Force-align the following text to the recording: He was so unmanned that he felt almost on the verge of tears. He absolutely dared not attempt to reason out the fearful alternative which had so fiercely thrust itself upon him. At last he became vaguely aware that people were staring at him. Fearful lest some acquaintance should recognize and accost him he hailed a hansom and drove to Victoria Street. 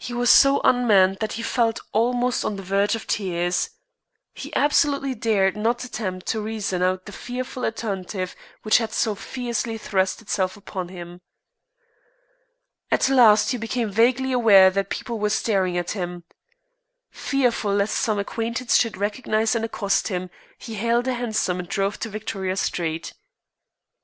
He 0.00 0.12
was 0.12 0.28
so 0.28 0.60
unmanned 0.64 1.18
that 1.20 1.34
he 1.34 1.42
felt 1.44 1.78
almost 1.92 2.44
on 2.44 2.56
the 2.56 2.64
verge 2.64 2.96
of 2.96 3.06
tears. 3.06 3.70
He 4.34 4.52
absolutely 4.56 5.14
dared 5.14 5.56
not 5.56 5.84
attempt 5.84 6.26
to 6.26 6.40
reason 6.40 6.82
out 6.82 7.06
the 7.06 7.12
fearful 7.12 7.64
alternative 7.64 8.34
which 8.64 8.78
had 8.78 8.90
so 8.92 9.14
fiercely 9.14 9.78
thrust 9.78 10.20
itself 10.20 10.56
upon 10.56 10.88
him. 10.88 11.20
At 12.90 13.08
last 13.08 13.52
he 13.52 13.56
became 13.56 13.88
vaguely 13.92 14.32
aware 14.32 14.68
that 14.68 14.90
people 14.90 15.20
were 15.20 15.30
staring 15.30 15.78
at 15.78 15.92
him. 15.92 16.24
Fearful 17.12 17.72
lest 17.72 17.94
some 18.00 18.18
acquaintance 18.18 18.76
should 18.76 18.96
recognize 18.96 19.54
and 19.54 19.64
accost 19.64 20.08
him 20.08 20.28
he 20.58 20.74
hailed 20.74 21.06
a 21.06 21.14
hansom 21.14 21.60
and 21.60 21.68
drove 21.68 22.00
to 22.00 22.08
Victoria 22.08 22.56
Street. 22.56 23.12